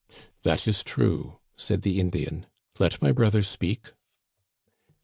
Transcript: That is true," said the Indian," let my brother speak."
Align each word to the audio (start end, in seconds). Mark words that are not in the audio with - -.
That 0.41 0.67
is 0.67 0.83
true," 0.83 1.37
said 1.55 1.83
the 1.83 1.99
Indian," 1.99 2.47
let 2.79 2.99
my 3.03 3.11
brother 3.11 3.43
speak." 3.43 3.93